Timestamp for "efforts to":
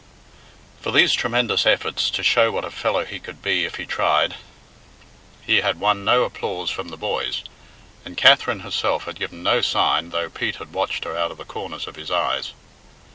1.67-2.23